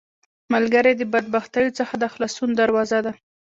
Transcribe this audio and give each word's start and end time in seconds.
ملګری 0.53 0.93
د 0.97 1.01
بدبختیو 1.13 1.75
څخه 1.79 1.93
د 1.97 2.03
خلاصون 2.13 2.49
دروازه 2.61 2.99
ده 3.05 3.11